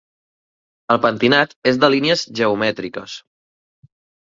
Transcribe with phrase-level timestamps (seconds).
[0.95, 3.21] El pentinat és de línies geomètriques.